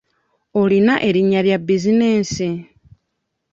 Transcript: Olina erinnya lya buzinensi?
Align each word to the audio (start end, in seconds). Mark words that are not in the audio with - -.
Olina 0.61 0.95
erinnya 1.09 1.41
lya 1.45 1.57
buzinensi? 1.67 2.49